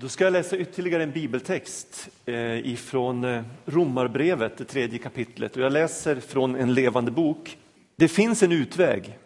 [0.00, 5.56] Då ska jag läsa ytterligare en bibeltext eh, ifrån eh, Romarbrevet, det tredje kapitlet.
[5.56, 7.58] Och jag läser från en levande bok.
[7.96, 9.18] Det finns en utväg.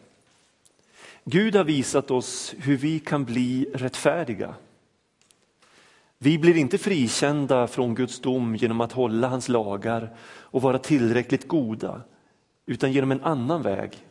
[1.24, 4.54] Gud har visat oss hur vi kan bli rättfärdiga.
[6.19, 11.48] Vi blir inte frikända från Guds dom genom att hålla hans lagar och vara tillräckligt
[11.48, 12.00] goda,
[12.66, 14.07] utan genom en annan väg.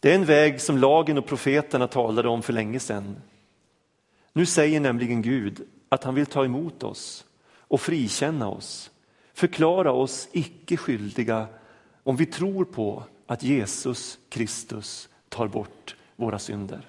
[0.00, 3.16] Det är en väg som lagen och profeterna talade om för länge sedan.
[4.32, 7.24] Nu säger nämligen Gud att han vill ta emot oss
[7.58, 8.90] och frikänna oss,
[9.34, 11.46] förklara oss icke skyldiga
[12.02, 16.88] om vi tror på att Jesus Kristus tar bort våra synder.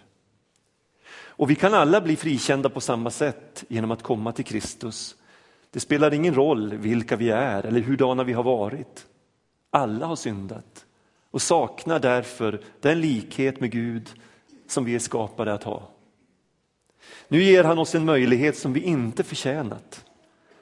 [1.11, 5.15] Och vi kan alla bli frikända på samma sätt genom att komma till Kristus.
[5.71, 9.05] Det spelar ingen roll vilka vi är eller hurdana vi har varit.
[9.69, 10.85] Alla har syndat
[11.31, 14.09] och saknar därför den likhet med Gud
[14.67, 15.89] som vi är skapade att ha.
[17.31, 20.05] Nu ger han oss en möjlighet som vi inte förtjänat,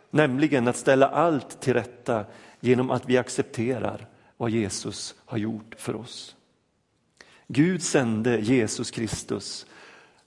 [0.10, 2.26] nämligen att ställa allt till rätta
[2.60, 6.36] genom att vi accepterar vad Jesus har gjort för oss.
[7.48, 9.66] Gud sände Jesus Kristus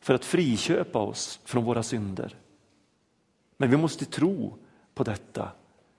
[0.01, 2.37] för att friköpa oss från våra synder.
[3.57, 4.59] Men vi måste tro
[4.95, 5.53] på detta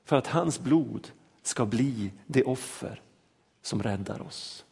[0.05, 1.11] för att hans blod
[1.43, 3.01] ska bli det offer
[3.61, 4.65] som räddar oss.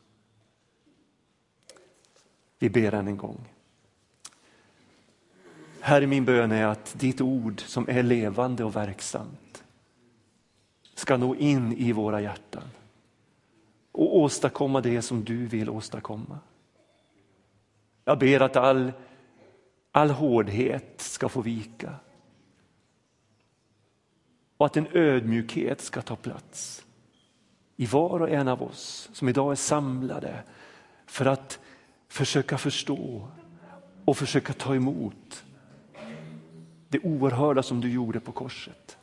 [2.60, 3.46] Vi ber än en gång.
[5.82, 9.64] Herre, min bön är att ditt ord som är levande och verksamt
[10.96, 12.64] ska nå in i våra hjärtan
[13.92, 16.40] och åstadkomma det som du vill åstadkomma.
[18.06, 18.92] Jag ber att all,
[19.92, 21.96] all hårdhet ska få vika
[24.58, 26.86] och att en ödmjukhet ska ta plats
[27.76, 30.44] i var och en av oss som idag är samlade
[31.06, 31.60] för att
[32.08, 33.28] försöka förstå
[34.06, 35.44] och försöka ta emot
[36.90, 38.98] det oerhörda som du gjorde på korset.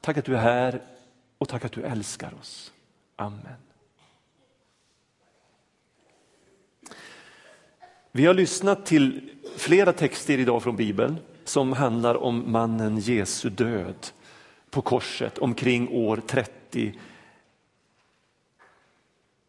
[0.00, 0.82] Tack att du är här
[1.38, 2.72] och tack att du älskar oss.
[3.16, 3.56] Amen.
[8.12, 14.06] Vi har lyssnat till flera texter idag från Bibeln som handlar om mannen Jesu död
[14.70, 16.98] på korset omkring år 30.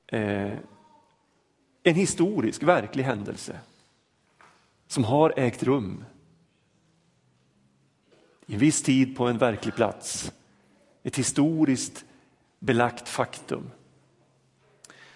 [0.07, 0.51] Eh,
[1.83, 3.59] en historisk, verklig händelse
[4.87, 6.05] som har ägt rum
[8.49, 10.31] i en viss tid på en verklig plats.
[11.03, 12.05] Ett historiskt
[12.59, 13.71] belagt faktum.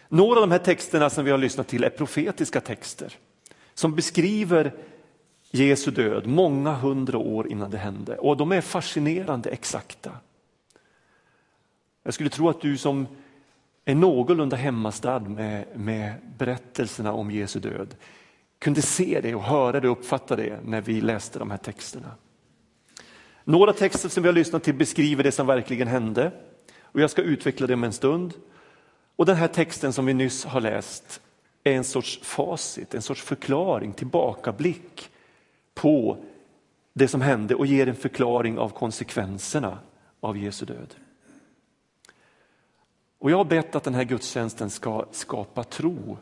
[0.09, 3.17] Några av de här texterna som vi har lyssnat till är profetiska texter
[3.73, 4.73] som beskriver
[5.51, 10.11] Jesu död många hundra år innan det hände och de är fascinerande exakta.
[12.03, 13.07] Jag skulle tro att du som
[13.85, 17.95] är någorlunda hemmastad med, med berättelserna om Jesu död
[18.59, 22.11] kunde se det och höra det och uppfatta det när vi läste de här texterna.
[23.43, 26.31] Några texter som vi har lyssnat till beskriver det som verkligen hände
[26.81, 28.33] och jag ska utveckla det om en stund.
[29.15, 31.21] Och den här texten som vi nyss har läst
[31.63, 35.09] är en sorts facit, en sorts förklaring, tillbakablick
[35.73, 36.17] på
[36.93, 39.79] det som hände och ger en förklaring av konsekvenserna
[40.19, 40.95] av Jesu död.
[43.19, 46.17] Och jag har bett att den här gudstjänsten ska skapa tro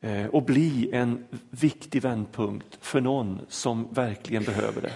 [0.00, 4.92] eh, och bli en viktig vändpunkt för någon som verkligen behöver det.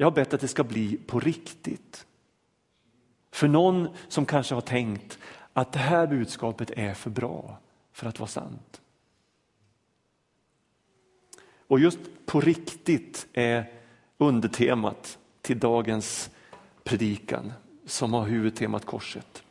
[0.00, 2.06] Jag har bett att det ska bli på riktigt.
[3.30, 5.18] För någon som kanske har tänkt
[5.52, 7.58] att det här budskapet är för bra
[7.92, 8.80] för att vara sant.
[11.40, 13.72] Och just på riktigt är
[14.18, 16.30] undertemat till dagens
[16.84, 17.52] predikan
[17.86, 19.42] som har huvudtemat korset.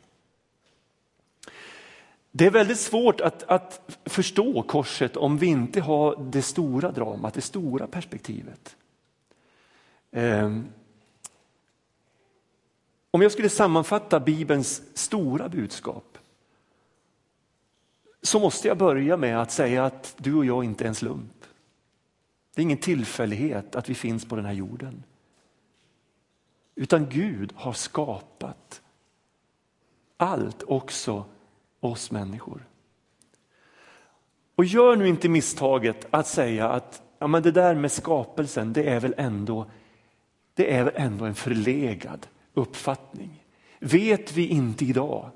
[2.30, 7.34] Det är väldigt svårt att, att förstå korset om vi inte har det stora dramat,
[7.34, 8.76] det stora perspektivet.
[10.10, 10.68] Ehm,
[13.10, 16.18] om jag skulle sammanfatta Bibelns stora budskap
[18.22, 21.44] så måste jag börja med att säga att du och jag inte är en slump.
[22.54, 25.02] Det är ingen tillfällighet att vi finns på den här jorden.
[26.74, 28.82] Utan Gud har skapat
[30.16, 31.24] allt, också
[31.80, 32.66] oss människor.
[34.54, 38.88] Och gör nu inte misstaget att säga att ja, men det där med skapelsen, det
[38.88, 39.70] är väl ändå
[40.58, 43.44] det är väl ändå en förlegad uppfattning.
[43.78, 45.30] Vet vi inte idag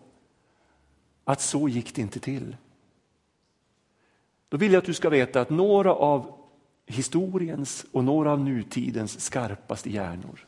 [1.24, 2.56] att så gick det inte till?
[4.48, 6.34] Då vill jag att du ska veta att några av
[6.86, 10.46] historiens och några av nutidens skarpaste hjärnor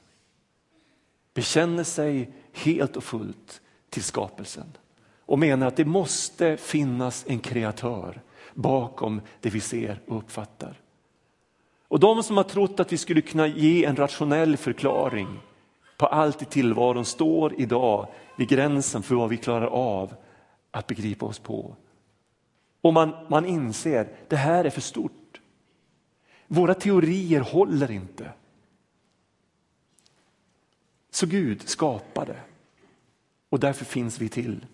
[1.34, 3.60] bekänner sig helt och fullt
[3.90, 4.76] till skapelsen
[5.18, 8.22] och menar att det måste finnas en kreatör
[8.54, 10.80] bakom det vi ser och uppfattar.
[11.88, 15.40] Och de som har trott att vi skulle kunna ge en rationell förklaring
[15.96, 18.08] på allt i tillvaron står idag
[18.38, 20.14] vid gränsen för vad vi klarar av
[20.70, 21.76] att begripa oss på.
[22.80, 25.40] Och man, man inser, det här är för stort.
[26.46, 28.32] Våra teorier håller inte.
[31.10, 32.36] Så Gud skapade
[33.48, 34.66] och därför finns vi till.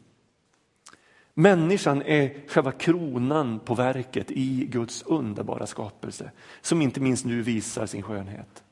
[1.40, 7.86] Människan är själva kronan på verket i Guds underbara skapelse som inte minst nu visar
[7.86, 8.64] sin skönhet.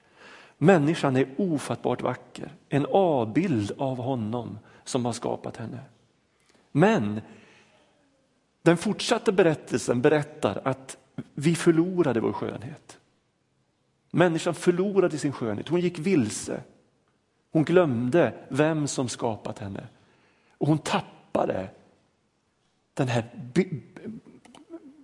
[0.58, 5.80] Människan är ofattbart vacker, en avbild av honom som har skapat henne.
[6.72, 7.20] Men
[8.62, 10.96] den fortsatta berättelsen berättar att
[11.34, 12.98] vi förlorade vår skönhet.
[14.10, 16.62] Människan förlorade sin skönhet, hon gick vilse.
[17.52, 19.86] Hon glömde vem som skapat henne
[20.58, 21.68] och hon tappade
[22.98, 23.24] den här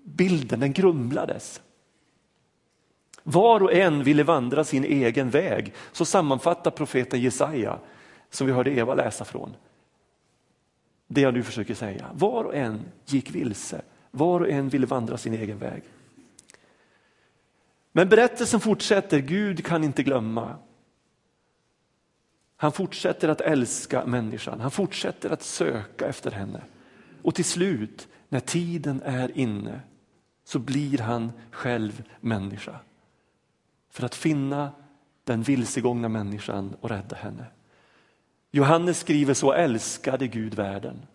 [0.04, 1.62] bilden, den grumlades.
[3.22, 7.78] Var och en ville vandra sin egen väg, så sammanfattar profeten Jesaja,
[8.30, 9.56] som vi hörde Eva läsa från.
[11.06, 12.06] Det jag nu försöker säga.
[12.12, 15.82] Var och en gick vilse, var och en ville vandra sin egen väg.
[17.92, 20.56] Men berättelsen fortsätter, Gud kan inte glömma.
[22.56, 26.62] Han fortsätter att älska människan, han fortsätter att söka efter henne.
[27.24, 29.80] Och till slut, när tiden är inne,
[30.44, 32.80] så blir han själv människa.
[33.90, 34.72] För att finna
[35.24, 37.46] den vilsegångna människan och rädda henne.
[38.50, 41.06] Johannes skriver så älskade Gud världen.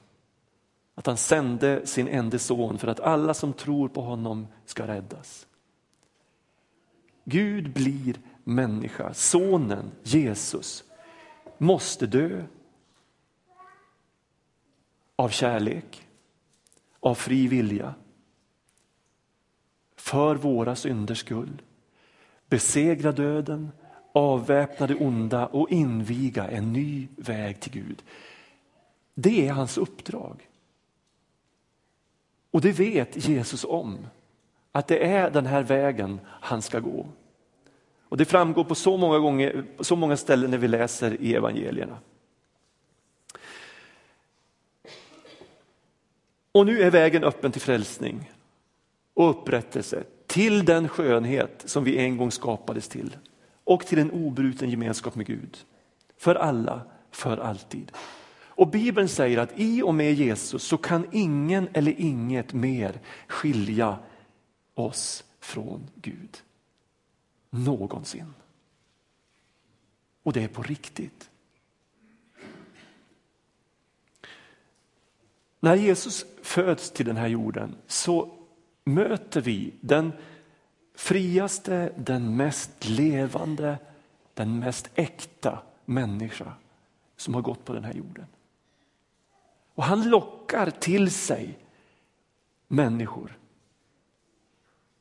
[0.95, 5.47] Att han sände sin enda son för att alla som tror på honom ska räddas.
[7.23, 10.83] Gud blir människa, sonen Jesus
[11.57, 12.43] måste dö
[15.19, 16.07] av kärlek,
[16.99, 17.95] av fri vilja,
[19.95, 21.61] för våra synders skull.
[22.47, 23.71] Besegra döden,
[24.13, 28.03] avväpna det onda och inviga en ny väg till Gud.
[29.13, 30.49] Det är hans uppdrag.
[32.51, 33.97] Och det vet Jesus om,
[34.71, 37.07] att det är den här vägen han ska gå.
[38.01, 41.97] Och Det framgår på så många, gånger, så många ställen när vi läser i evangelierna.
[46.51, 48.31] Och nu är vägen öppen till frälsning
[49.13, 53.17] och upprättelse till den skönhet som vi en gång skapades till
[53.63, 55.57] och till en obruten gemenskap med Gud.
[56.17, 56.81] För alla,
[57.11, 57.91] för alltid.
[58.59, 63.99] Och Bibeln säger att i och med Jesus så kan ingen eller inget mer skilja
[64.73, 66.37] oss från Gud.
[67.49, 68.33] Någonsin.
[70.23, 71.29] Och det är på riktigt.
[75.59, 78.31] När Jesus föds till den här jorden så
[78.83, 80.13] möter vi den
[80.95, 83.77] friaste, den mest levande,
[84.33, 86.53] den mest äkta människa
[87.17, 88.25] som har gått på den här jorden.
[89.75, 91.57] Och han lockar till sig
[92.67, 93.37] människor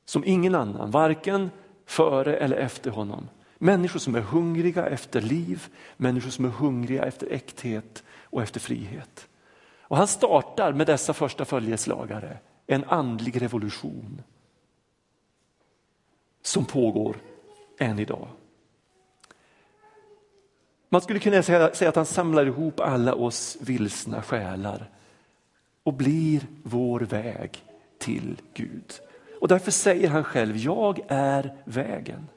[0.04, 1.50] som ingen annan, varken
[1.86, 3.28] före eller efter honom.
[3.58, 5.66] Människor som är hungriga efter liv,
[5.96, 9.27] människor som är hungriga efter äkthet och efter frihet.
[9.88, 14.22] Och han startar med dessa första följeslagare en andlig revolution
[16.42, 17.16] som pågår
[17.78, 18.28] än idag.
[20.88, 24.90] Man skulle kunna säga, att han samlar ihop alla oss vilsna själar
[25.82, 27.64] och blir vår väg
[27.98, 28.92] till Gud.
[29.40, 32.28] Och därför säger han själv, jag är vägen.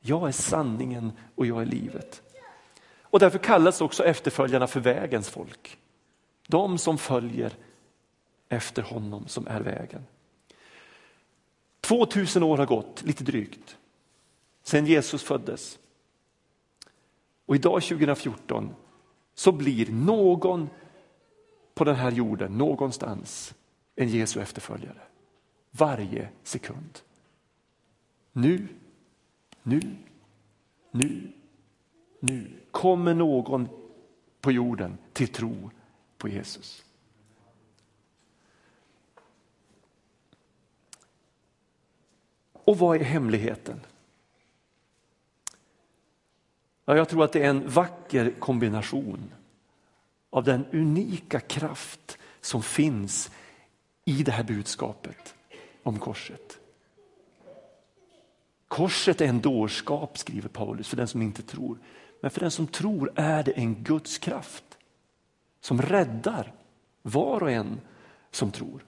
[0.00, 2.22] Jag är sanningen och jag är livet.
[3.02, 5.78] Och därför kallas också efterföljarna för vägens folk.
[6.50, 7.52] De som följer
[8.48, 10.06] efter honom som är vägen.
[11.80, 13.76] 2000 år har gått, lite drygt,
[14.62, 15.78] sedan Jesus föddes.
[17.46, 18.74] Och idag 2014
[19.34, 20.68] så blir någon
[21.74, 23.54] på den här jorden, någonstans,
[23.96, 25.00] en Jesu efterföljare.
[25.70, 26.98] Varje sekund.
[28.32, 28.68] Nu,
[29.62, 29.80] nu,
[30.90, 31.32] nu,
[32.20, 33.68] nu kommer någon
[34.40, 35.70] på jorden till tro
[36.18, 36.84] på Jesus.
[42.52, 43.80] Och vad är hemligheten?
[46.84, 49.32] Ja, jag tror att det är en vacker kombination
[50.30, 53.30] av den unika kraft som finns
[54.04, 55.34] i det här budskapet
[55.82, 56.58] om korset.
[58.68, 61.78] Korset är en dårskap, skriver Paulus, för den som inte tror.
[62.20, 64.67] Men för den som tror är det en Guds kraft
[65.60, 66.52] som räddar
[67.02, 67.80] var och en
[68.30, 68.84] som tror.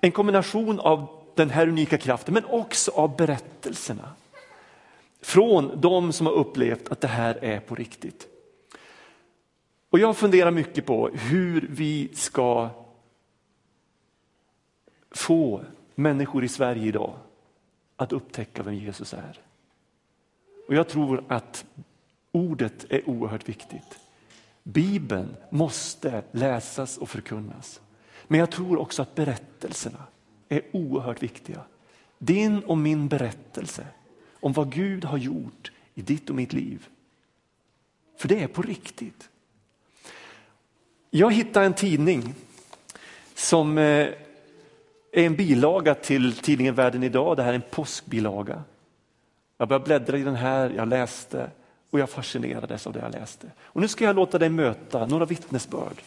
[0.00, 4.12] En kombination av den här unika kraften, men också av berättelserna.
[5.20, 8.28] Från de som har upplevt att det här är på riktigt.
[9.90, 12.70] Och jag funderar mycket på hur vi ska
[15.10, 17.16] få människor i Sverige idag
[17.96, 19.38] att upptäcka vem Jesus är.
[20.68, 21.64] Och jag tror att
[22.32, 23.98] ordet är oerhört viktigt.
[24.64, 27.80] Bibeln måste läsas och förkunnas.
[28.26, 30.02] Men jag tror också att berättelserna
[30.48, 31.60] är oerhört viktiga.
[32.18, 33.86] Din och min berättelse
[34.40, 36.88] om vad Gud har gjort i ditt och mitt liv.
[38.16, 39.28] För det är på riktigt.
[41.10, 42.34] Jag hittade en tidning
[43.34, 43.84] som eh,
[45.12, 47.36] är en bilaga till tidningen Världen idag.
[47.36, 48.62] Det här är en påskbilaga.
[49.58, 51.50] Jag började bläddra i den här, jag läste
[51.94, 53.50] och jag fascinerades av det jag läste.
[53.58, 56.02] Och nu ska jag låta dig möta några vittnesbörd.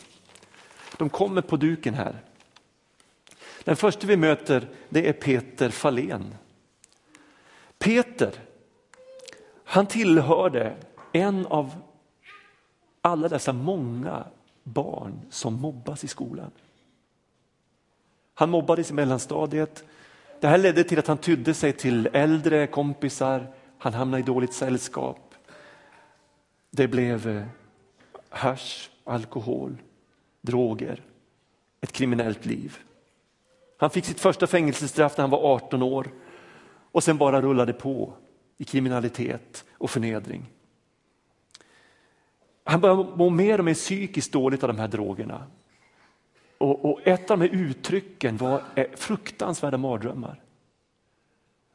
[0.98, 2.16] De kommer på duken här.
[3.64, 6.36] Den första vi möter det är Peter Fahlén.
[7.78, 8.34] Peter,
[9.64, 10.76] han tillhörde
[11.12, 11.72] en av
[13.02, 14.24] alla dessa många
[14.64, 16.52] barn som mobbas i skolan.
[18.34, 19.84] Han mobbades i mellanstadiet.
[20.40, 24.54] Det här ledde till att han tydde sig till äldre kompisar, han hamnade i dåligt
[24.54, 25.27] sällskap.
[26.78, 27.44] Det blev eh,
[28.30, 29.78] hash, alkohol,
[30.42, 31.04] droger,
[31.82, 32.78] ett kriminellt liv.
[33.78, 36.10] Han fick sitt första fängelsestraff när han var 18 år
[36.92, 38.14] och sen bara rullade på
[38.58, 40.46] i kriminalitet och förnedring.
[42.64, 45.44] Han började må mer och mer psykiskt dåligt av de här drogerna.
[46.58, 50.42] Och, och ett av de här uttrycken var eh, fruktansvärda mardrömmar.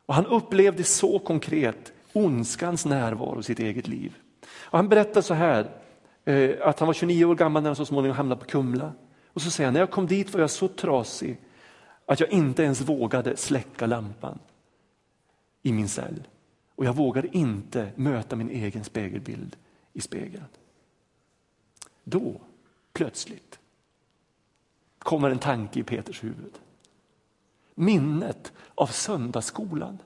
[0.06, 4.18] Och han upplevde så konkret ondskans närvaro i sitt eget liv.
[4.54, 5.70] Och han berättar så här,
[6.24, 8.92] eh, att han var 29 år gammal när han så småningom hamnade på Kumla.
[9.26, 11.40] Och så säger han, när jag kom dit var jag så trasig
[12.06, 14.38] att jag inte ens vågade släcka lampan
[15.62, 16.28] i min cell.
[16.74, 19.56] Och jag vågade inte möta min egen spegelbild
[19.92, 20.44] i spegeln.
[22.04, 22.40] Då,
[22.92, 23.58] plötsligt,
[24.98, 26.58] kommer en tanke i Peters huvud.
[27.74, 29.98] Minnet av söndagsskolan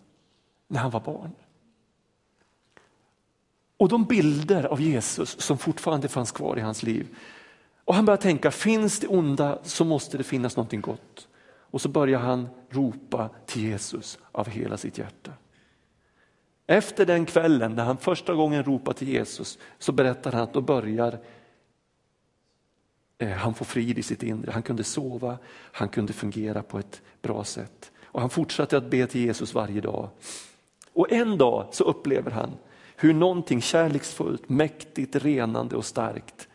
[0.69, 1.33] när han var barn.
[3.77, 7.17] Och de bilder av Jesus som fortfarande fanns kvar i hans liv.
[7.85, 11.29] Och han börjar tänka, finns det onda så måste det finnas någonting gott.
[11.71, 15.33] Och så börjar han ropa till Jesus av hela sitt hjärta.
[16.67, 20.61] Efter den kvällen när han första gången ropar till Jesus så berättar han att då
[20.61, 21.19] börjar
[23.19, 24.51] eh, han få frid i sitt inre.
[24.51, 25.39] Han kunde sova,
[25.73, 27.93] han kunde fungera på ett bra sätt.
[28.05, 30.09] Och han fortsatte att be till Jesus varje dag.
[30.93, 32.51] Och en dag så upplever han
[32.97, 36.49] hur någonting kärleksfullt, mäktigt, renande och starkt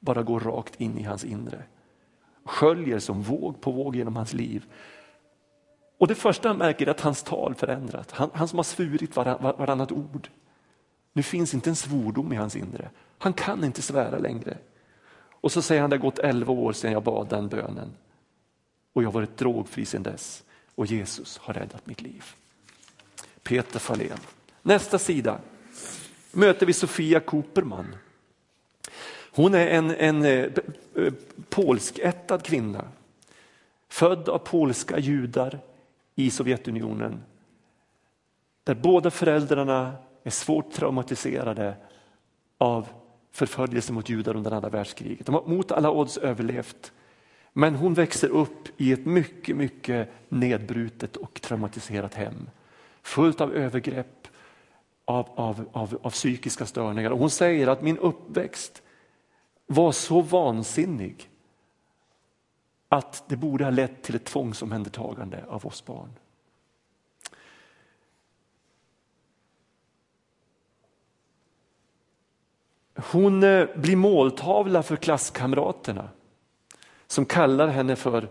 [0.00, 1.62] bara går rakt in i hans inre.
[2.44, 4.64] Sköljer som våg på våg genom hans liv.
[5.98, 8.10] Och det första han märker är att hans tal förändrat.
[8.10, 10.28] Han, han som har svurit varann, varannat ord.
[11.12, 12.90] Nu finns inte en svordom i hans inre.
[13.18, 14.58] Han kan inte svära längre.
[15.30, 17.92] Och så säger han, det har gått elva år sedan jag bad den bönen.
[18.92, 20.44] Och jag har varit drogfri sedan dess.
[20.74, 22.24] Och Jesus har räddat mitt liv.
[23.42, 24.18] Peter Fahlén.
[24.62, 25.38] Nästa sida
[26.34, 27.96] möter vi Sofia Cooperman.
[29.30, 30.50] Hon är en, en eh,
[31.48, 32.88] polskättad kvinna.
[33.88, 35.58] Född av polska judar
[36.14, 37.22] i Sovjetunionen.
[38.64, 41.74] Där båda föräldrarna är svårt traumatiserade
[42.58, 42.88] av
[43.32, 45.26] förföljelse mot judar under andra världskriget.
[45.26, 46.92] De har mot alla odds överlevt.
[47.52, 52.50] Men hon växer upp i ett mycket, mycket nedbrutet och traumatiserat hem.
[53.02, 54.28] Fullt av övergrepp,
[55.04, 57.10] av, av, av, av psykiska störningar.
[57.10, 58.82] Och hon säger att min uppväxt
[59.66, 61.30] var så vansinnig
[62.88, 66.10] att det borde ha lett till ett tvångsomhändertagande av oss barn.
[72.96, 76.08] Hon eh, blir måltavla för klasskamraterna
[77.06, 78.28] som kallar henne för,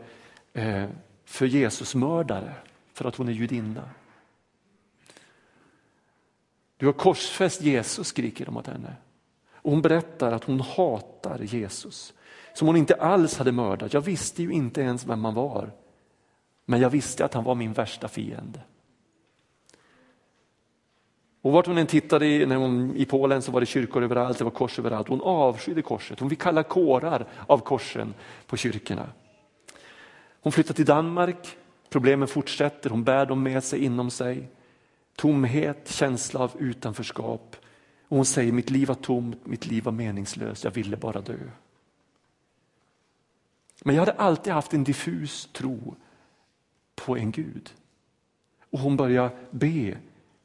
[0.54, 0.86] eh,
[1.26, 2.54] för Jesusmördare
[2.94, 3.90] för att hon är judinna.
[6.78, 8.96] Du har korsfäst Jesus, skriker de åt henne.
[9.54, 12.14] Och hon berättar att hon hatar Jesus,
[12.54, 13.94] som hon inte alls hade mördat.
[13.94, 15.72] Jag visste ju inte ens vem han var,
[16.66, 18.60] men jag visste att han var min värsta fiende.
[21.42, 24.38] Och vart hon än tittade i, när hon, i Polen så var det kyrkor överallt,
[24.38, 25.08] det var kors överallt.
[25.08, 28.14] Hon avskydde korset, hon fick kalla kårar av korsen
[28.48, 29.10] på kyrkorna.
[30.42, 31.58] Hon flyttar till Danmark,
[31.90, 34.50] problemen fortsätter, hon bär dem med sig inom sig.
[35.16, 37.56] Tomhet, känsla av utanförskap.
[38.08, 41.38] Och hon säger, mitt liv var tomt, mitt liv var meningslöst, jag ville bara dö.
[43.84, 45.96] Men jag hade alltid haft en diffus tro
[46.96, 47.74] på en Gud.
[48.70, 49.98] Och hon börjar be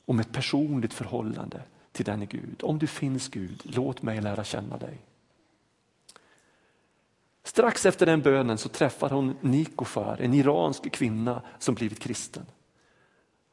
[0.05, 2.61] om ett personligt förhållande till denne Gud.
[2.63, 4.99] Om du finns Gud, låt mig lära känna dig.
[7.43, 12.47] Strax efter den bönen så träffar hon Nikofar, en iransk kvinna som blivit kristen.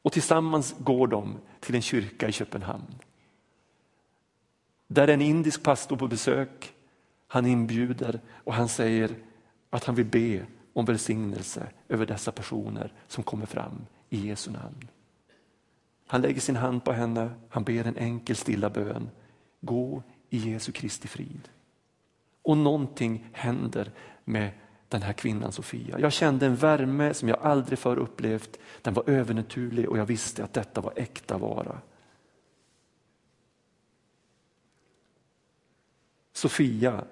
[0.05, 2.95] Och tillsammans går de till en kyrka i Köpenhamn.
[4.87, 6.73] Där är en indisk pastor på besök.
[7.27, 9.15] Han inbjuder och han säger
[9.69, 14.87] att han vill be om välsignelse över dessa personer som kommer fram i Jesu namn.
[16.07, 19.09] Han lägger sin hand på henne, han ber en enkel stilla bön.
[19.61, 21.49] Gå i Jesu Kristi frid.
[22.41, 23.91] Och någonting händer
[24.23, 24.51] med
[24.95, 25.99] den här kvinnan Sofia.
[25.99, 28.59] Jag kände en värme som jag aldrig förr upplevt.
[28.81, 31.81] Den var övernaturlig och jag visste att detta var äkta vara.
[36.33, 37.03] Sofia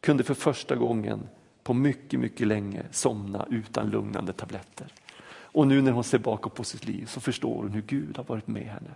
[0.00, 1.28] kunde för första gången
[1.62, 4.92] på mycket, mycket länge somna utan lugnande tabletter.
[5.28, 8.24] Och nu när hon ser bakåt på sitt liv så förstår hon hur Gud har
[8.24, 8.90] varit med henne.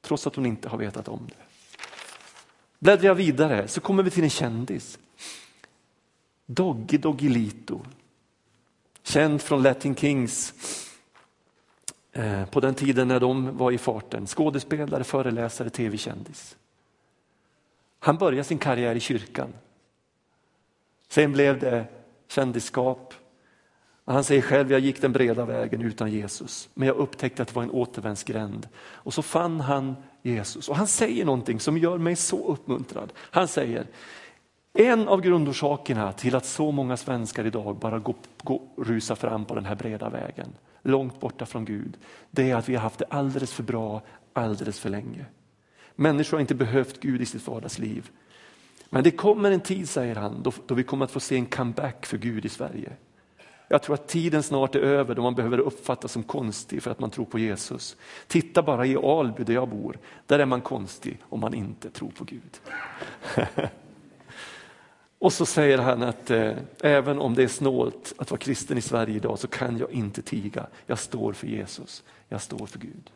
[0.00, 1.44] Trots att hon inte har vetat om det.
[2.78, 4.98] Bläddrar jag vidare så kommer vi till en kändis.
[6.46, 7.80] Doggy Doggelito.
[9.02, 10.54] Känd från Latin Kings
[12.12, 14.26] eh, på den tiden när de var i farten.
[14.26, 16.56] Skådespelare, föreläsare, tv-kändis.
[17.98, 19.52] Han började sin karriär i kyrkan.
[21.08, 21.86] Sen blev det
[22.28, 23.14] kändisskap.
[24.04, 27.54] Han säger själv, jag gick den breda vägen utan Jesus, men jag upptäckte att det
[27.54, 28.68] var en återvändsgränd.
[28.76, 33.12] Och så fann han Jesus och han säger någonting som gör mig så uppmuntrad.
[33.16, 33.86] Han säger,
[34.76, 39.54] en av grundorsakerna till att så många svenskar idag bara går, går, rusar fram på
[39.54, 40.48] den här breda vägen,
[40.82, 41.96] långt borta från Gud,
[42.30, 44.02] det är att vi har haft det alldeles för bra
[44.32, 45.26] alldeles för länge.
[45.94, 48.10] Människor har inte behövt Gud i sitt vardagsliv.
[48.90, 51.46] Men det kommer en tid, säger han, då, då vi kommer att få se en
[51.46, 52.92] comeback för Gud i Sverige.
[53.68, 57.00] Jag tror att tiden snart är över då man behöver uppfattas som konstig för att
[57.00, 57.96] man tror på Jesus.
[58.26, 62.10] Titta bara i Alby där jag bor, där är man konstig om man inte tror
[62.10, 62.60] på Gud.
[65.24, 68.80] Och så säger han att eh, även om det är snålt att vara kristen i
[68.80, 70.66] Sverige idag så kan jag inte tiga.
[70.86, 73.10] Jag står för Jesus, jag står för Gud.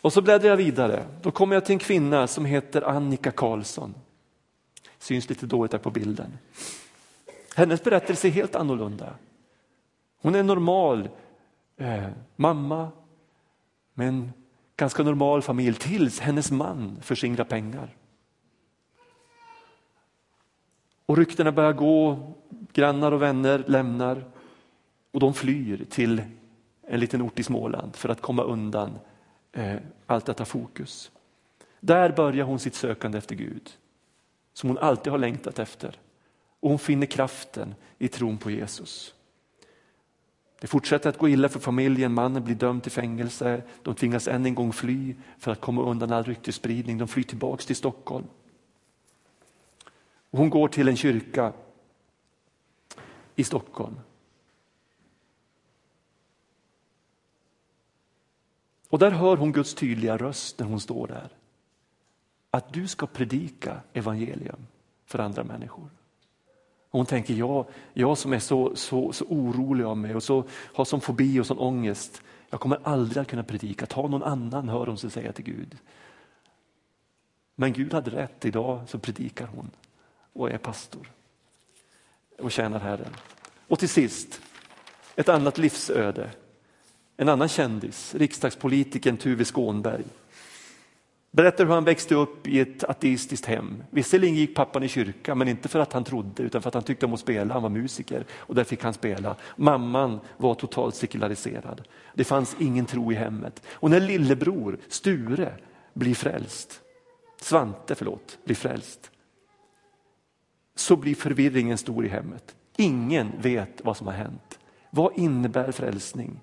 [0.00, 1.06] Och så bläddrar jag vidare.
[1.22, 3.94] Då kommer jag till en kvinna som heter Annika Karlsson.
[4.98, 6.38] Syns lite dåligt här på bilden.
[7.54, 9.14] Hennes berättelse är helt annorlunda.
[10.20, 11.08] Hon är en normal
[11.76, 12.88] eh, mamma
[13.94, 14.32] med en
[14.76, 17.96] ganska normal familj tills hennes man förskingrar pengar.
[21.06, 22.18] Och ryktena börjar gå,
[22.72, 24.24] grannar och vänner lämnar
[25.12, 26.22] och de flyr till
[26.82, 28.98] en liten ort i Småland för att komma undan
[29.52, 31.10] eh, allt detta fokus.
[31.80, 33.70] Där börjar hon sitt sökande efter Gud,
[34.52, 35.98] som hon alltid har längtat efter.
[36.60, 39.14] Och hon finner kraften i tron på Jesus.
[40.60, 44.46] Det fortsätter att gå illa för familjen, mannen blir dömd till fängelse, de tvingas än
[44.46, 48.26] en gång fly för att komma undan all ryktesspridning, de flyr tillbaks till Stockholm.
[50.30, 51.52] Hon går till en kyrka
[53.36, 54.00] i Stockholm.
[58.88, 61.28] Och där hör hon Guds tydliga röst när hon står där.
[62.50, 64.66] Att du ska predika evangelium
[65.04, 65.90] för andra människor.
[66.90, 70.44] Och hon tänker, jag, jag som är så, så, så orolig av mig och så,
[70.50, 73.86] har sån fobi och sån ångest, jag kommer aldrig att kunna predika.
[73.86, 75.76] Ta någon annan, hör hon sig säga till Gud.
[77.54, 79.70] Men Gud hade rätt, idag så predikar hon
[80.36, 81.10] och är pastor
[82.38, 83.16] och tjänar Herren.
[83.68, 84.40] Och till sist,
[85.16, 86.30] ett annat livsöde.
[87.16, 90.04] En annan kändis, riksdagspolitikern Tuve Skånberg.
[91.30, 93.82] Berättar hur han växte upp i ett ateistiskt hem.
[93.90, 96.82] Visserligen gick pappan i kyrka, men inte för att han trodde utan för att han
[96.82, 97.54] tyckte om att spela.
[97.54, 99.36] Han var musiker och där fick han spela.
[99.56, 101.82] Mamman var totalt sekulariserad.
[102.14, 103.62] Det fanns ingen tro i hemmet.
[103.68, 105.52] Och när lillebror Sture
[105.92, 106.80] blir frälst,
[107.40, 109.10] Svante förlåt, blir frälst,
[110.76, 112.56] så blir förvirringen stor i hemmet.
[112.76, 114.58] Ingen vet vad som har hänt.
[114.90, 116.40] Vad innebär frälsning?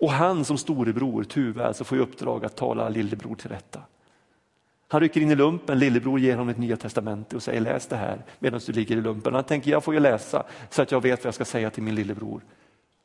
[0.00, 3.80] Och han som storebror, Tuve, alltså får i uppdrag att tala lillebror till rätta.
[4.88, 7.96] Han rycker in i lumpen, lillebror ger honom ett nya testamente och säger läs det
[7.96, 9.34] här medan du ligger i lumpen.
[9.34, 11.82] Han tänker jag får ju läsa så att jag vet vad jag ska säga till
[11.82, 12.40] min lillebror.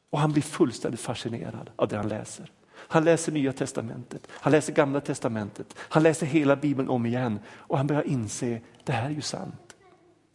[0.10, 2.52] Och han blir fullständigt fascinerad av det han läser.
[2.76, 7.78] Han läser nya testamentet, han läser gamla testamentet, han läser hela bibeln om igen och
[7.78, 9.65] han börjar inse det här är ju sant.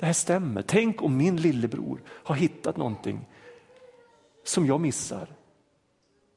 [0.01, 0.63] Det här stämmer.
[0.63, 3.27] Tänk om min lillebror har hittat någonting
[4.45, 5.29] som jag missar.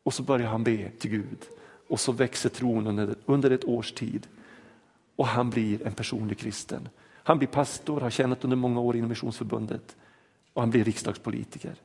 [0.03, 1.37] Och så börjar han be till Gud
[1.89, 4.27] och så växer tron under, under ett års tid.
[5.15, 6.89] Och han blir en personlig kristen.
[7.23, 9.95] Han blir pastor, har tjänat under många år inom Missionsförbundet
[10.53, 11.75] och han blir riksdagspolitiker.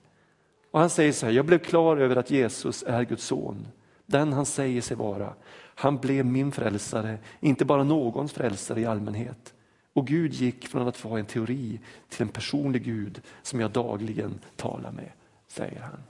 [0.71, 3.69] Och han säger så här, jag blev klar över att Jesus är Guds son,
[4.07, 5.35] den han säger sig vara.
[5.75, 9.55] Han blev min frälsare, inte bara någons frälsare i allmänhet.
[9.99, 14.41] Och Gud gick från att vara en teori till en personlig Gud som jag dagligen
[14.57, 15.13] talar med,
[15.49, 16.03] säger han.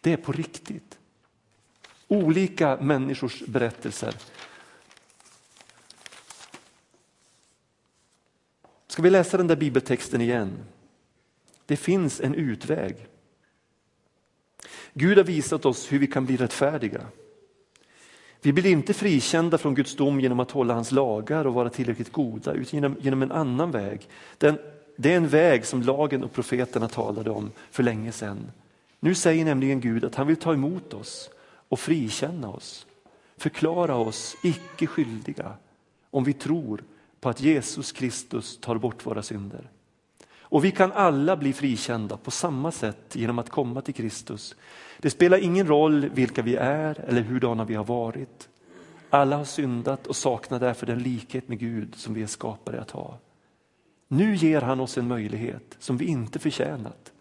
[0.00, 0.98] Det är på riktigt.
[2.08, 4.14] Olika människors berättelser.
[8.86, 10.64] Ska vi läsa den där bibeltexten igen?
[11.66, 13.06] Det finns en utväg.
[14.92, 17.06] Gud har visat oss hur vi kan bli rättfärdiga.
[18.42, 22.12] Vi blir inte frikända från Guds dom genom att hålla hans lagar och vara tillräckligt
[22.12, 24.08] goda, utan genom, genom en annan väg.
[24.38, 24.58] Den,
[24.96, 28.50] det är en väg som lagen och profeterna talade om för länge sedan.
[29.00, 31.30] Nu säger nämligen Gud att han vill ta emot oss
[31.68, 32.86] och frikänna oss,
[33.36, 35.52] förklara oss icke skyldiga
[36.10, 36.84] om vi tror
[37.20, 39.68] på att Jesus Kristus tar bort våra synder.
[40.50, 44.56] Och vi kan alla bli frikända på samma sätt genom att komma till Kristus.
[44.98, 48.48] Det spelar ingen roll vilka vi är eller hurdana vi har varit.
[49.10, 52.90] Alla har syndat och saknar därför den likhet med Gud som vi är skapade att
[52.90, 53.18] ha.
[54.08, 57.12] Nu ger han oss en möjlighet som vi inte förtjänat,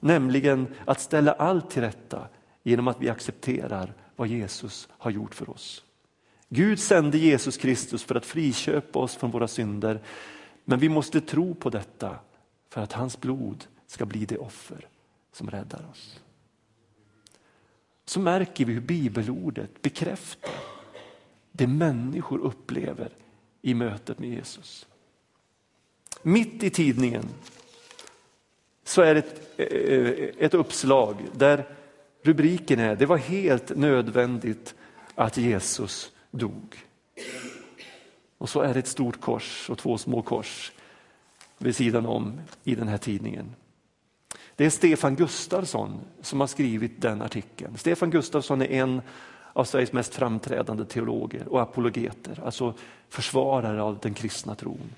[0.00, 2.28] nämligen att ställa allt till rätta
[2.62, 5.84] genom att vi accepterar vad Jesus har gjort för oss.
[6.48, 10.00] Gud sände Jesus Kristus för att friköpa oss från våra synder,
[10.64, 12.16] men vi måste tro på detta
[12.70, 14.88] för att hans blod ska bli det offer
[15.32, 16.20] som räddar oss.
[18.04, 20.54] Så märker vi hur bibelordet bekräftar
[21.52, 23.12] det människor upplever
[23.62, 24.86] i mötet med Jesus.
[26.22, 27.28] Mitt i tidningen
[28.84, 31.76] så är det ett, eh, ett uppslag där
[32.22, 34.74] rubriken är Det var helt nödvändigt
[35.14, 36.84] att Jesus dog.
[38.38, 40.72] Och så är det ett stort kors och två små kors
[41.60, 43.54] vid sidan om i den här tidningen.
[44.56, 47.76] Det är Stefan Gustafsson som har skrivit den artikeln.
[47.76, 49.02] Stefan Gustafsson är en
[49.52, 52.74] av Sveriges mest framträdande teologer och apologeter, alltså
[53.08, 54.90] försvarare av den kristna tron.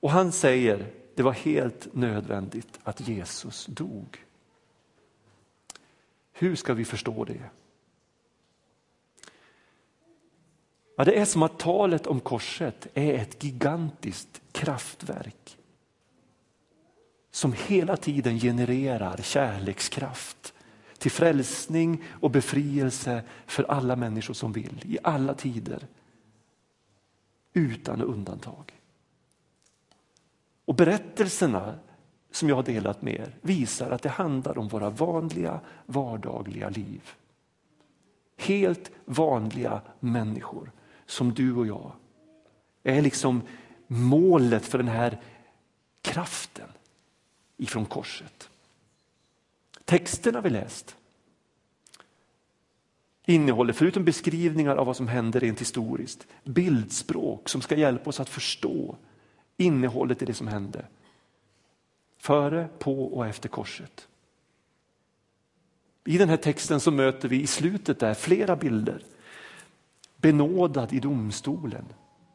[0.00, 4.24] Och han säger det var helt nödvändigt att Jesus dog.
[6.32, 7.40] Hur ska vi förstå det?
[10.96, 15.58] Ja, det är som att talet om korset är ett gigantiskt kraftverk
[17.30, 20.54] som hela tiden genererar kärlekskraft
[20.98, 25.86] till frälsning och befrielse för alla människor som vill, i alla tider.
[27.52, 28.72] Utan undantag.
[30.64, 31.78] Och berättelserna
[32.30, 37.10] som jag har delat med er visar att det handlar om våra vanliga vardagliga liv.
[38.36, 40.72] Helt vanliga människor
[41.06, 41.92] som du och jag
[42.82, 43.42] är liksom
[43.88, 45.20] målet för den här
[46.02, 46.68] kraften
[47.56, 48.50] ifrån korset.
[49.84, 50.96] Texterna vi läst
[53.26, 58.28] innehåller, förutom beskrivningar av vad som hände rent historiskt, bildspråk som ska hjälpa oss att
[58.28, 58.96] förstå
[59.56, 60.84] innehållet i det som hände.
[62.18, 64.08] Före, på och efter korset.
[66.04, 69.02] I den här texten så möter vi i slutet där flera bilder.
[70.16, 71.84] Benådad i domstolen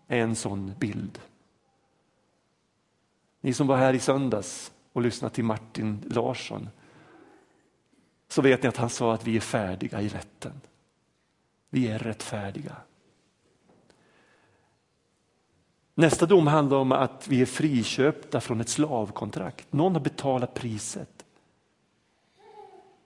[0.08, 1.20] är en sån bild.
[3.44, 6.70] Ni som var här i söndags och lyssnade till Martin Larsson
[8.28, 10.62] så vet ni att han sa att vi är färdiga i rätten.
[11.70, 12.76] Vi är rättfärdiga.
[15.96, 19.74] Nästa dom handlar om att vi är friköpta från ett slavkontrakt.
[19.74, 21.26] Någon har betalat priset.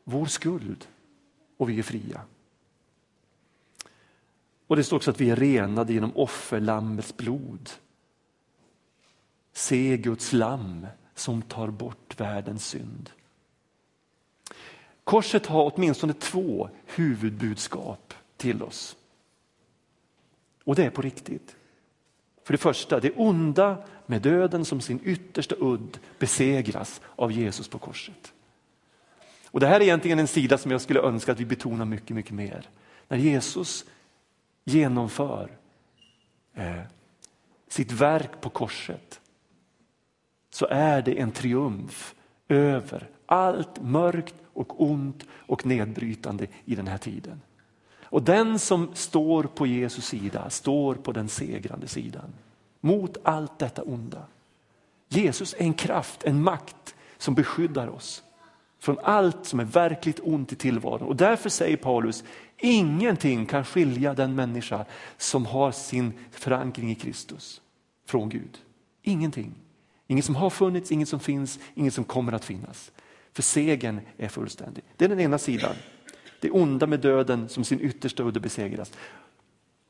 [0.04, 0.88] Vår skuld
[1.58, 2.22] och vi är fria.
[4.68, 7.70] Och Det står också att vi är renade genom offerlammets blod.
[9.58, 13.10] Se Guds lamm som tar bort världens synd.
[15.04, 18.96] Korset har åtminstone två huvudbudskap till oss.
[20.64, 21.56] Och det är på riktigt.
[22.44, 27.80] För det första, det onda med döden som sin yttersta udd besegras av Jesus på
[27.80, 28.34] korset.
[29.46, 32.16] Och Det här är egentligen en sida som jag skulle önska att vi betonar mycket,
[32.16, 32.70] mycket mer.
[33.08, 33.86] När Jesus
[34.64, 35.58] genomför
[36.54, 36.82] eh,
[37.68, 39.22] sitt verk på korset
[40.58, 42.16] så är det en triumf
[42.48, 47.42] över allt mörkt och ont och nedbrytande i den här tiden.
[48.04, 52.34] Och den som står på Jesus sida står på den segrande sidan.
[52.80, 54.22] Mot allt detta onda.
[55.10, 58.24] Jesus är en kraft, en makt som beskyddar oss
[58.80, 61.08] från allt som är verkligt ont i tillvaron.
[61.08, 62.24] Och därför säger Paulus,
[62.58, 64.86] ingenting kan skilja den människa
[65.18, 67.62] som har sin förankring i Kristus
[68.06, 68.58] från Gud.
[69.02, 69.54] Ingenting.
[70.08, 72.92] Inget som har funnits, inget som finns, inget som kommer att finnas.
[73.34, 74.84] För segern är fullständig.
[74.96, 75.76] Det är den ena sidan.
[76.40, 78.92] Det onda med döden som sin yttersta udde besegras.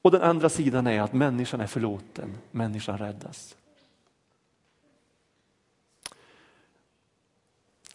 [0.01, 3.55] Och den andra sidan är att människan är förlåten, människan räddas.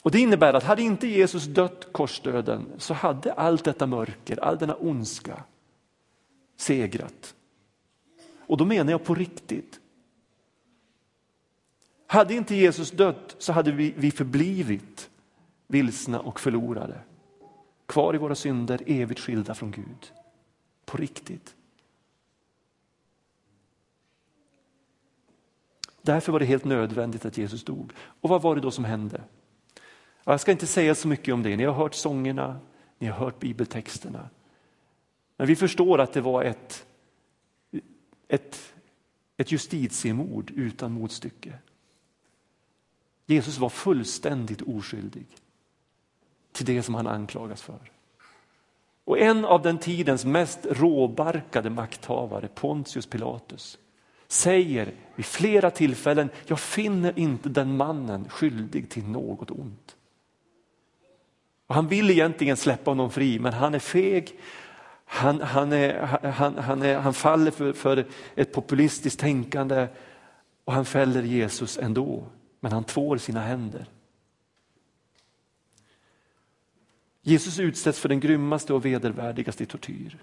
[0.02, 4.58] Och Det innebär att hade inte Jesus dött korsdöden så hade allt detta mörker, all
[4.58, 5.44] denna ondska
[6.56, 7.34] segrat.
[8.46, 9.80] Och då menar jag på riktigt.
[12.12, 15.10] Hade inte Jesus dött så hade vi, vi förblivit
[15.66, 17.00] vilsna och förlorade.
[17.86, 20.12] Kvar i våra synder, evigt skilda från Gud.
[20.84, 21.54] På riktigt.
[26.02, 27.92] Därför var det helt nödvändigt att Jesus dog.
[27.96, 29.22] Och vad var det då som hände?
[30.24, 32.60] Jag ska inte säga så mycket om det, ni har hört sångerna,
[32.98, 34.28] ni har hört bibeltexterna.
[35.36, 36.86] Men vi förstår att det var ett,
[38.28, 38.74] ett,
[39.36, 41.58] ett justitiemord utan motstycke.
[43.32, 45.26] Jesus var fullständigt oskyldig
[46.52, 47.80] till det som han anklagas för.
[49.04, 53.78] Och en av den tidens mest råbarkade makthavare, Pontius Pilatus,
[54.28, 59.96] säger vid flera tillfällen, jag finner inte den mannen skyldig till något ont.
[61.66, 64.38] Och han vill egentligen släppa honom fri, men han är feg.
[65.04, 69.88] Han, han, är, han, han, är, han faller för, för ett populistiskt tänkande
[70.64, 72.26] och han fäller Jesus ändå,
[72.62, 73.86] men han tvår sina händer.
[77.22, 80.18] Jesus utsätts för den grymmaste och vedervärdigaste tortyr.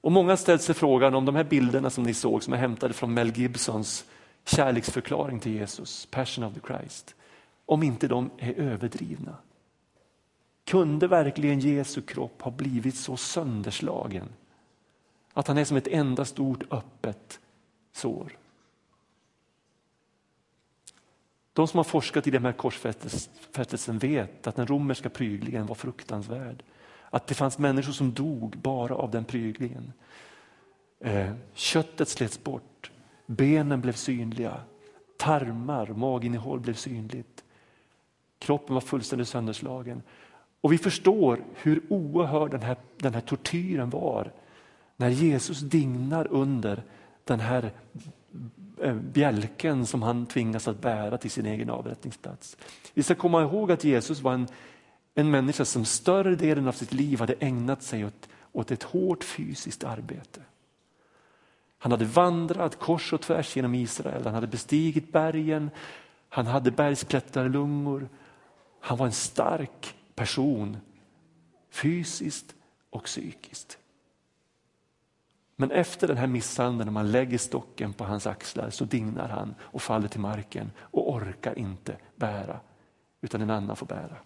[0.00, 2.56] Och många har ställt sig frågan om de här bilderna som ni såg som är
[2.56, 4.04] hämtade från Mel Gibsons
[4.44, 7.14] kärleksförklaring till Jesus, Passion of the Christ,
[7.66, 9.36] om inte de är överdrivna.
[10.64, 14.28] Kunde verkligen Jesu kropp ha blivit så sönderslagen
[15.32, 17.40] att han är som ett enda stort öppet
[17.92, 18.36] sår?
[21.52, 26.62] De som har forskat i den här korsfästelsen vet att den romerska pryglingen var fruktansvärd.
[27.10, 29.92] Att det fanns människor som dog bara av den pryglingen.
[31.00, 32.90] Eh, köttet slets bort,
[33.26, 34.60] benen blev synliga,
[35.18, 37.44] tarmar, maginnehåll blev synligt.
[38.38, 40.02] Kroppen var fullständigt sönderslagen.
[40.60, 44.32] Och vi förstår hur oerhörd den här, den här tortyren var
[44.96, 46.82] när Jesus dignar under
[47.24, 47.72] den här
[48.82, 52.56] Eh, bjälken som han tvingas att bära till sin egen avrättningsplats.
[52.94, 54.48] Vi ska komma ihåg att Jesus var en,
[55.14, 59.24] en människa som större delen av sitt liv hade ägnat sig åt, åt ett hårt
[59.24, 60.40] fysiskt arbete.
[61.78, 65.70] Han hade vandrat kors och tvärs genom Israel, han hade bestigit bergen,
[66.28, 68.08] han hade bergsklättrarlungor.
[68.80, 70.76] Han var en stark person,
[71.70, 72.54] fysiskt
[72.90, 73.78] och psykiskt.
[75.60, 79.54] Men efter den här misshandeln, när man lägger stocken på hans axlar, så dignar han
[79.60, 82.60] och faller till marken och orkar inte bära,
[83.20, 84.16] utan en annan får bära.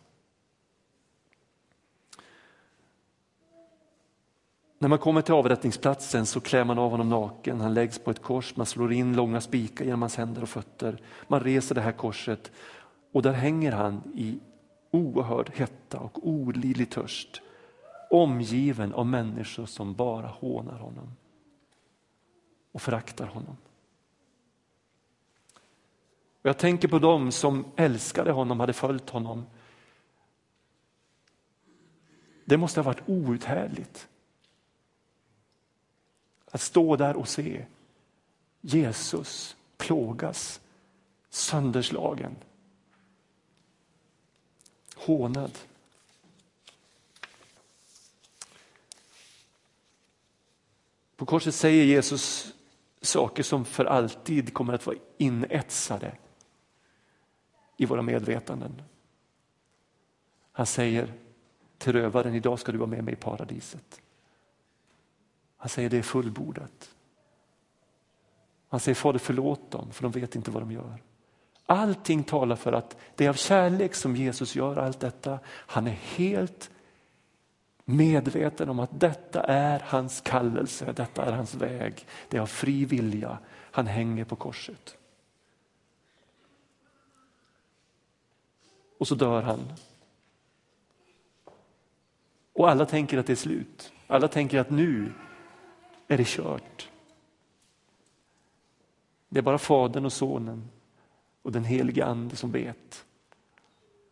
[4.79, 8.23] När man kommer till avrättningsplatsen så klär man av honom naken, han läggs på ett
[8.23, 11.01] kors, man slår in långa spikar genom hans händer och fötter.
[11.29, 12.53] Man reser det här korset
[13.13, 14.39] och där hänger han i
[14.91, 17.43] oerhörd hetta och olidlig törst,
[18.11, 21.17] omgiven av människor som bara hånar honom
[22.75, 23.57] och föraktar honom.
[26.43, 29.47] Och jag tänker på dem som älskade honom, hade följt honom.
[32.45, 34.09] Det måste ha varit outhärdligt.
[36.51, 37.65] Att stå där och se
[38.61, 40.61] Jesus plågas,
[41.31, 42.37] sönderslagen,
[44.97, 45.59] hånad.
[51.17, 52.55] På korset säger Jesus
[53.05, 56.17] saker som för alltid kommer att vara inetsade
[57.77, 58.83] i våra medvetanden.
[60.53, 61.13] Han säger
[61.79, 64.01] till rövaren, idag ska du vara med mig i paradiset.
[65.57, 66.91] Han säger det är fullbordat.
[68.69, 71.03] Han säger Fader förlåt dem för de vet inte vad de gör.
[71.67, 75.39] Allting talar för att det är av kärlek som Jesus gör allt detta.
[75.47, 76.71] Han är helt
[77.85, 82.07] medveten om att detta är hans kallelse, detta är hans väg.
[82.29, 83.39] Det är av fri vilja.
[83.71, 84.97] Han hänger på korset.
[88.99, 89.73] Och så dör han.
[92.53, 93.93] Och alla tänker att det är slut.
[94.07, 95.13] Alla tänker att nu
[96.09, 96.91] är det kört.
[99.29, 100.69] Det är bara Fadern och Sonen
[101.43, 103.05] och den helige Ande som vet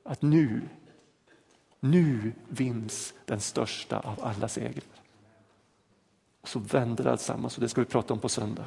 [0.02, 0.68] att nu,
[1.82, 4.84] nu vinns den största av alla segrar.
[6.40, 8.64] Och så vänder alltsammans och det ska vi prata om på söndag.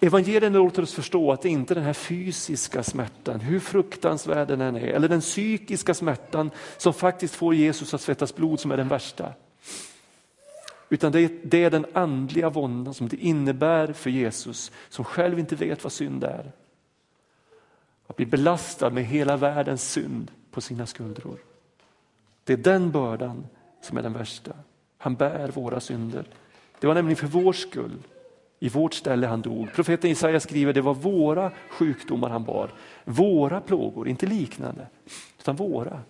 [0.00, 4.60] Evangelien låter oss förstå att det inte är den här fysiska smärtan, hur fruktansvärd den
[4.60, 8.76] än är, eller den psykiska smärtan som faktiskt får Jesus att svettas blod som är
[8.76, 9.32] den värsta.
[10.88, 15.38] Utan det är, det är den andliga våndan som det innebär för Jesus som själv
[15.38, 16.52] inte vet vad synd är.
[18.06, 21.38] Att bli belastad med hela världens synd på sina skuldror.
[22.44, 23.46] Det är den bördan
[23.80, 24.52] som är den värsta.
[24.98, 26.24] Han bär våra synder.
[26.80, 27.98] Det var nämligen för vår skull,
[28.58, 29.72] i vårt ställe han dog.
[29.74, 32.70] Profeten Isaia skriver det var våra sjukdomar han bar,
[33.04, 34.86] våra plågor, inte liknande,
[35.38, 36.00] utan våra.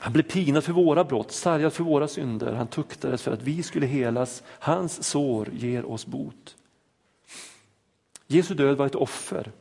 [0.00, 3.62] Han blev pinad för våra brott, sargad för våra synder, han tuktades för att vi
[3.62, 4.42] skulle helas.
[4.48, 6.56] Hans sår ger oss bot.
[8.26, 9.52] Jesu död var ett offer.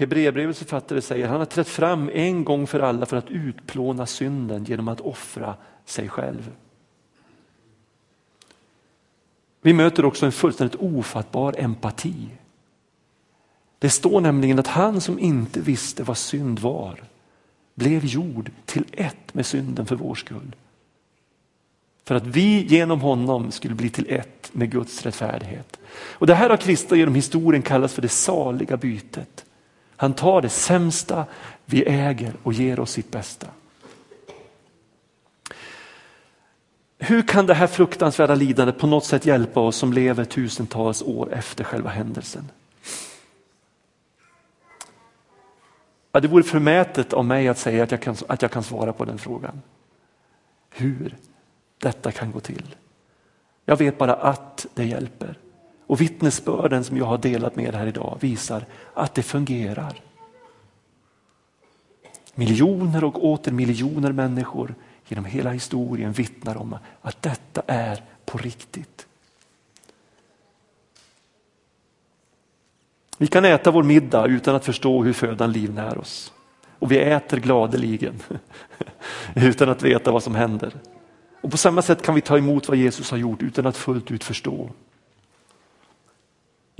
[0.00, 4.06] Hebreerbrevets författare säger att han har trätt fram en gång för alla för att utplåna
[4.06, 6.52] synden genom att offra sig själv.
[9.62, 12.28] Vi möter också en fullständigt ofattbar empati.
[13.78, 17.02] Det står nämligen att han som inte visste vad synd var
[17.74, 20.56] blev gjord till ett med synden för vår skull.
[22.04, 25.78] För att vi genom honom skulle bli till ett med Guds rättfärdighet.
[25.92, 29.44] Och Det här har kristna genom historien kallats för det saliga bytet.
[30.00, 31.26] Han tar det sämsta
[31.64, 33.46] vi äger och ger oss sitt bästa.
[36.98, 41.32] Hur kan det här fruktansvärda lidandet på något sätt hjälpa oss som lever tusentals år
[41.32, 42.50] efter själva händelsen?
[46.12, 48.92] Ja, det vore förmätet av mig att säga att jag, kan, att jag kan svara
[48.92, 49.62] på den frågan.
[50.70, 51.16] Hur
[51.78, 52.76] detta kan gå till.
[53.64, 55.38] Jag vet bara att det hjälper.
[55.90, 60.00] Och vittnesbörden som jag har delat med er här idag visar att det fungerar.
[62.34, 64.74] Miljoner och åter miljoner människor
[65.08, 69.06] genom hela historien vittnar om att detta är på riktigt.
[73.18, 76.32] Vi kan äta vår middag utan att förstå hur födan livnär oss.
[76.78, 78.22] Och vi äter gladeligen
[79.34, 80.72] utan att veta vad som händer.
[81.40, 84.10] Och På samma sätt kan vi ta emot vad Jesus har gjort utan att fullt
[84.10, 84.70] ut förstå.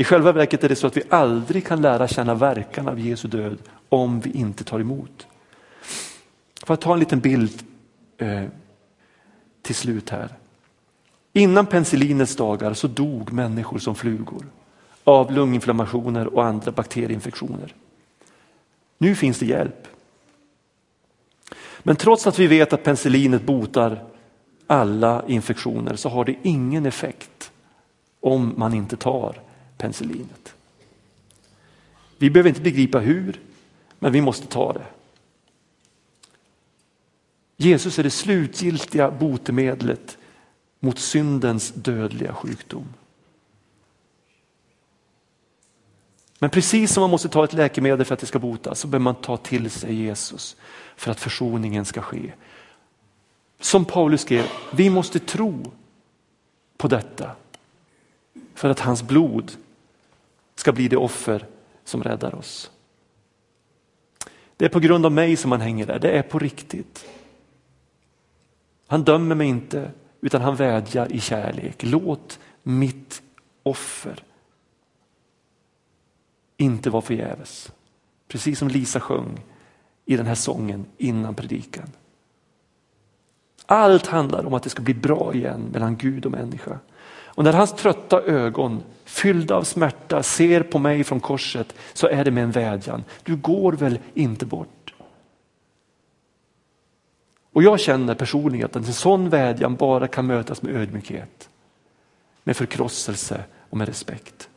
[0.01, 3.29] I själva verket är det så att vi aldrig kan lära känna verkan av Jesu
[3.29, 3.59] död
[3.89, 5.27] om vi inte tar emot.
[6.67, 7.63] Får jag ta en liten bild
[8.19, 8.45] eh,
[9.63, 10.29] till slut här.
[11.33, 14.47] Innan penicillinets dagar så dog människor som flugor
[15.05, 17.75] av lunginflammationer och andra bakterieinfektioner.
[18.99, 19.89] Nu finns det hjälp.
[21.83, 24.05] Men trots att vi vet att penicillinet botar
[24.67, 27.53] alla infektioner så har det ingen effekt
[28.21, 29.50] om man inte tar
[29.81, 30.55] penicillinet.
[32.19, 33.40] Vi behöver inte begripa hur,
[33.99, 34.87] men vi måste ta det.
[37.57, 40.19] Jesus är det slutgiltiga botemedlet
[40.81, 42.87] mot syndens dödliga sjukdom.
[46.38, 49.05] Men precis som man måste ta ett läkemedel för att det ska botas så behöver
[49.05, 50.57] man ta till sig Jesus
[50.97, 52.33] för att försoningen ska ske.
[53.61, 55.73] Som Paulus skrev, vi måste tro
[56.77, 57.31] på detta
[58.55, 59.53] för att hans blod
[60.61, 61.46] ska bli det offer
[61.85, 62.70] som räddar oss.
[64.57, 67.07] Det är på grund av mig som han hänger där, det är på riktigt.
[68.87, 71.83] Han dömer mig inte utan han vädjar i kärlek.
[71.83, 73.23] Låt mitt
[73.62, 74.25] offer
[76.57, 77.73] inte vara förgäves.
[78.29, 79.44] Precis som Lisa sjöng
[80.05, 81.90] i den här sången innan predikan.
[83.66, 86.79] Allt handlar om att det ska bli bra igen mellan Gud och människa.
[87.40, 92.24] Och när hans trötta ögon fyllda av smärta ser på mig från korset så är
[92.24, 93.05] det med en vädjan.
[93.22, 94.94] Du går väl inte bort?
[97.53, 101.48] Och jag känner personligen att en sån vädjan bara kan mötas med ödmjukhet,
[102.44, 104.48] med förkrosselse och med respekt.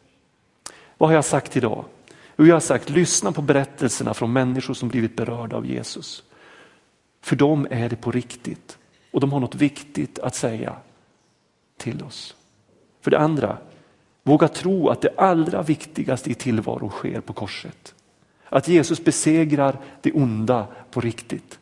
[0.98, 1.86] Vad har jag sagt idag?
[2.38, 6.24] Jo, jag har sagt lyssna på berättelserna från människor som blivit berörda av Jesus.
[7.22, 8.78] För dem är det på riktigt
[9.12, 10.76] och de har något viktigt att säga
[11.78, 12.36] till oss.
[13.04, 13.58] För det andra,
[14.24, 17.96] våga tro att det allra viktigaste i tillvaron sker på korset.
[18.46, 21.60] Att Jesus besegrar det onda på riktigt.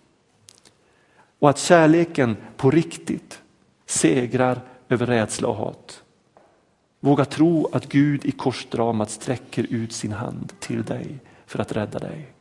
[1.39, 3.41] Och att kärleken på riktigt
[3.85, 6.03] segrar över rädsla och hat.
[6.99, 11.99] Våga tro att Gud i korsdramat sträcker ut sin hand till dig för att rädda
[11.99, 12.33] dig.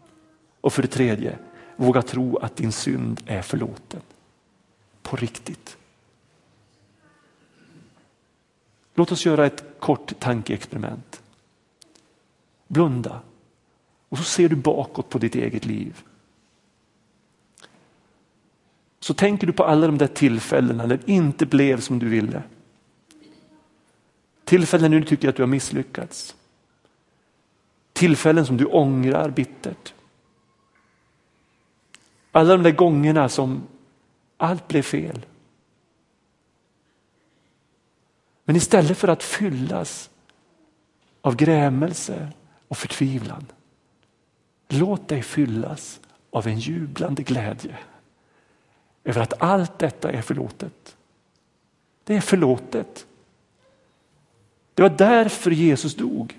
[0.61, 1.39] Och för det tredje,
[1.77, 4.01] våga tro att din synd är förlåten.
[5.03, 5.77] På riktigt.
[9.01, 11.23] Låt oss göra ett kort tankeexperiment.
[12.69, 13.21] Blunda
[14.09, 16.03] och så ser du bakåt på ditt eget liv.
[18.99, 22.43] Så tänker du på alla de där tillfällena när det inte blev som du ville.
[24.45, 26.37] Tillfällen när du tycker att du har misslyckats.
[27.93, 29.95] Tillfällen som du ångrar bittert.
[32.33, 33.63] Alla de där gångerna som
[34.37, 35.27] allt blev fel.
[38.51, 40.11] Men istället för att fyllas
[41.21, 42.29] av grämelse
[42.69, 43.47] och förtvivlan,
[44.69, 47.77] låt dig fyllas av en jublande glädje
[49.05, 50.97] över att allt detta är förlåtet.
[52.05, 53.07] Det är förlåtet.
[54.75, 56.39] Det var därför Jesus dog.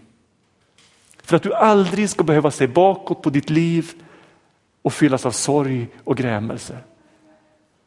[1.24, 3.92] För att du aldrig ska behöva se bakåt på ditt liv
[4.82, 6.78] och fyllas av sorg och grämelse.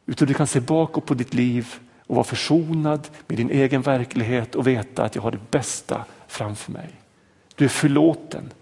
[0.05, 4.55] Utan du kan se bakåt på ditt liv och vara försonad med din egen verklighet
[4.55, 6.89] och veta att jag har det bästa framför mig.
[7.55, 8.53] Du är förlåten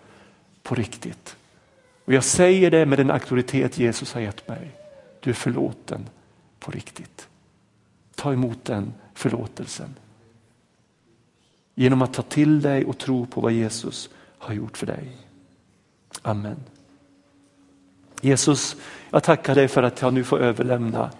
[0.63, 1.35] på riktigt.
[2.05, 4.71] Och jag säger det med den auktoritet Jesus har gett mig.
[5.19, 6.09] Du är förlåten
[6.59, 7.27] på riktigt.
[8.15, 9.95] Ta emot den förlåtelsen.
[11.75, 15.17] Genom att ta till dig och tro på vad Jesus har gjort för dig.
[16.21, 16.57] Amen.
[18.21, 18.75] Jesus,
[19.09, 21.11] jag tackar dig för att jag nu får överlämna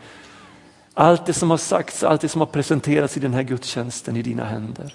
[0.94, 4.22] allt det som har sagts, allt det som har presenterats i den här gudstjänsten i
[4.22, 4.94] dina händer.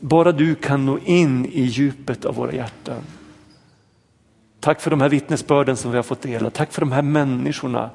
[0.00, 3.02] Bara du kan nå in i djupet av våra hjärtan.
[4.60, 6.50] Tack för de här vittnesbörden som vi har fått dela.
[6.50, 7.90] Tack för de här människorna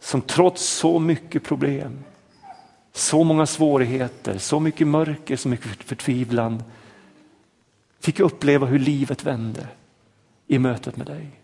[0.00, 1.98] som trots så mycket problem,
[2.92, 6.62] så många svårigheter, så mycket mörker, så mycket förtvivlan
[8.00, 9.68] fick uppleva hur livet vände
[10.46, 11.37] i mötet med dig.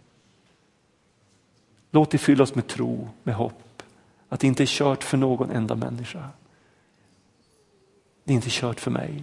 [1.95, 3.83] Låt det fylla oss med tro, med hopp,
[4.29, 6.29] att det inte är kört för någon enda människa.
[8.25, 9.23] Det är inte kört för mig.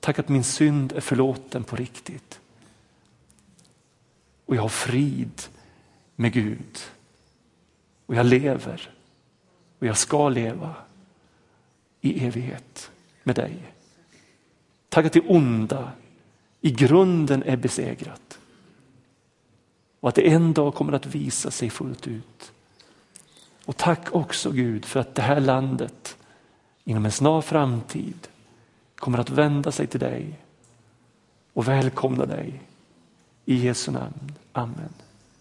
[0.00, 2.40] Tack att min synd är förlåten på riktigt.
[4.46, 5.42] Och jag har frid
[6.16, 6.78] med Gud.
[8.06, 8.90] Och jag lever
[9.78, 10.74] och jag ska leva
[12.00, 12.90] i evighet
[13.22, 13.56] med dig.
[14.88, 15.92] Tack att det onda
[16.60, 18.38] i grunden är besegrat.
[20.02, 22.52] Och att det en dag kommer att visa sig fullt ut.
[23.64, 26.16] Och tack också Gud för att det här landet
[26.84, 28.28] inom en snar framtid
[28.96, 30.38] kommer att vända sig till dig
[31.52, 32.62] och välkomna dig.
[33.44, 34.34] I Jesu namn.
[34.52, 34.94] Amen.